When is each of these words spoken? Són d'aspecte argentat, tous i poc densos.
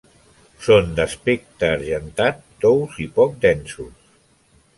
Són 0.67 0.87
d'aspecte 0.99 1.69
argentat, 1.73 2.41
tous 2.65 2.99
i 3.05 3.09
poc 3.21 3.37
densos. 3.47 4.13